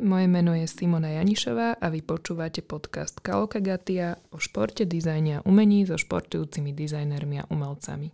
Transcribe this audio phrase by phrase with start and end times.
[0.00, 5.84] Moje meno je Simona Janišová a vy počúvate podcast Kalokagatia o športe, dizajne a umení
[5.84, 8.08] so športujúcimi dizajnermi a umelcami.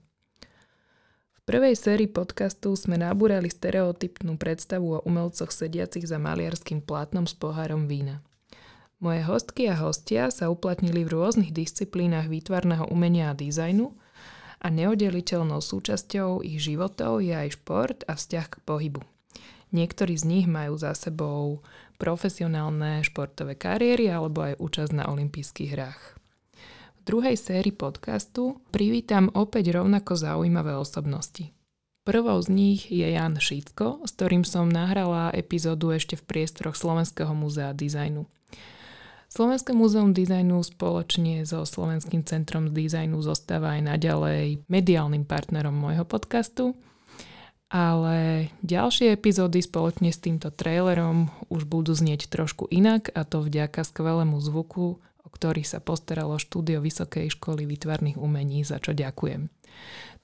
[1.31, 7.39] V prvej sérii podcastu sme nabúrali stereotypnú predstavu o umelcoch sediacich za maliarským plátnom s
[7.39, 8.27] pohárom vína.
[8.99, 13.95] Moje hostky a hostia sa uplatnili v rôznych disciplínach výtvarného umenia a dizajnu
[14.59, 19.05] a neoddeliteľnou súčasťou ich životov je aj šport a vzťah k pohybu–
[19.69, 21.61] Niektorí z nich majú za sebou
[22.01, 26.01] profesionálne športové kariéry alebo aj účasť na olympijských hrách.
[26.97, 31.53] V druhej sérii podcastu privítam opäť rovnako zaujímavé osobnosti.
[32.09, 37.37] Prvou z nich je Jan Šítko, s ktorým som nahrala epizódu ešte v priestoroch Slovenského
[37.37, 38.25] múzea dizajnu.
[39.29, 46.73] Slovenské múzeum dizajnu spoločne so Slovenským centrom dizajnu zostáva aj naďalej mediálnym partnerom môjho podcastu–
[47.69, 53.85] ale ďalšie epizódy spoločne s týmto trailerom už budú znieť trošku inak a to vďaka
[53.85, 59.53] skvelému zvuku, o ktorý sa postaralo štúdio Vysokej školy výtvarných umení, za čo ďakujem.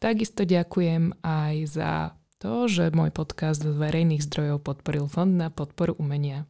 [0.00, 1.92] Takisto ďakujem aj za
[2.41, 6.48] to, že môj podcast z verejných zdrojov podporil Fond na podporu umenia.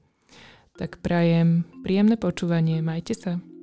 [0.74, 3.53] Tak prajem príjemné počúvanie, majte sa.